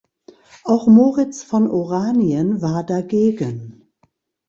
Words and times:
Auch 0.63 0.87
Moritz 0.87 1.43
von 1.43 1.69
Oranien 1.69 2.59
war 2.63 2.83
dagegen. 2.83 3.83